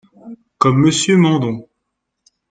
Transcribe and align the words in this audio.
Comme 0.57 0.77
Monsieur 0.81 1.15
Mandon 1.15 1.69